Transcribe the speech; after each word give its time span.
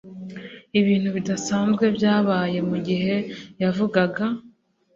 Ibintu 0.79 1.09
bidasanzwe 1.15 1.85
byabaye 1.97 2.57
mugihe 2.69 3.15
yavugaga. 3.61 4.23